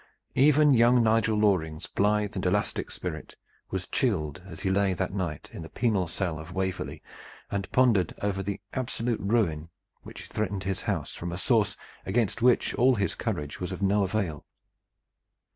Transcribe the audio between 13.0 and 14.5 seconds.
courage was of no avail.